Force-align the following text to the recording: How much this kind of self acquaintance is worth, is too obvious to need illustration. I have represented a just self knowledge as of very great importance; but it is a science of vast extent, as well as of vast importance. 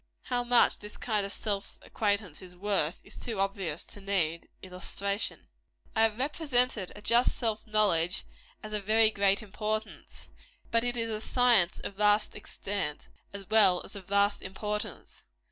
How 0.23 0.43
much 0.43 0.79
this 0.79 0.97
kind 0.97 1.27
of 1.27 1.31
self 1.31 1.77
acquaintance 1.83 2.41
is 2.41 2.55
worth, 2.55 2.99
is 3.03 3.19
too 3.19 3.39
obvious 3.39 3.85
to 3.85 4.01
need 4.01 4.49
illustration. 4.63 5.47
I 5.95 6.01
have 6.01 6.17
represented 6.17 6.91
a 6.95 7.03
just 7.03 7.37
self 7.37 7.67
knowledge 7.67 8.23
as 8.63 8.73
of 8.73 8.83
very 8.83 9.11
great 9.11 9.43
importance; 9.43 10.29
but 10.71 10.83
it 10.83 10.97
is 10.97 11.11
a 11.11 11.21
science 11.21 11.77
of 11.81 11.97
vast 11.97 12.35
extent, 12.35 13.09
as 13.31 13.47
well 13.47 13.79
as 13.85 13.95
of 13.95 14.07
vast 14.07 14.41
importance. 14.41 15.23